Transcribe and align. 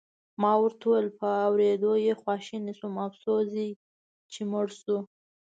ما 0.41 0.53
ورته 0.61 0.83
وویل: 0.87 1.07
په 1.19 1.27
اورېدو 1.47 1.91
یې 2.05 2.13
خواشینی 2.21 2.73
شوم، 2.79 2.93
افسوس 3.07 3.51
چې 4.31 4.41
مړ 4.51 4.67
شو. 4.79 4.97